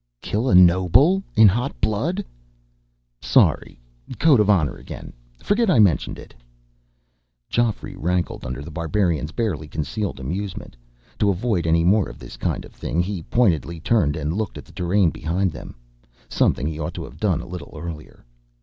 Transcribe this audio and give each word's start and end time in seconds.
"Kill 0.19 0.49
a 0.49 0.55
noble 0.55 1.21
in 1.35 1.47
hot 1.47 1.79
blood?" 1.79 2.25
"Sorry. 3.21 3.79
Code 4.17 4.39
of 4.39 4.49
honor 4.49 4.75
again. 4.75 5.13
Forget 5.43 5.69
I 5.69 5.77
mentioned 5.77 6.17
it." 6.17 6.33
Geoffrey 7.51 7.95
rankled 7.95 8.43
under 8.43 8.63
The 8.63 8.71
Barbarian's 8.71 9.31
barely 9.31 9.67
concealed 9.67 10.19
amusement. 10.19 10.75
To 11.19 11.29
avoid 11.29 11.67
any 11.67 11.83
more 11.83 12.09
of 12.09 12.17
this 12.17 12.35
kind 12.35 12.65
of 12.65 12.73
thing, 12.73 12.99
he 13.03 13.21
pointedly 13.21 13.79
turned 13.79 14.15
and 14.15 14.33
looked 14.33 14.57
at 14.57 14.65
the 14.65 14.71
terrain 14.71 15.11
behind 15.11 15.51
them 15.51 15.75
something 16.27 16.65
he 16.65 16.79
ought 16.79 16.95
to 16.95 17.03
have 17.03 17.19
done 17.19 17.39
a 17.39 17.45
little 17.47 17.71
earlier. 17.79 18.25